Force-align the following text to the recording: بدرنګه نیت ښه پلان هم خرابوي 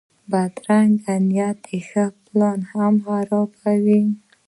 بدرنګه 0.31 1.15
نیت 1.27 1.61
ښه 1.87 2.05
پلان 2.25 2.59
هم 2.71 2.93
خرابوي 3.05 4.03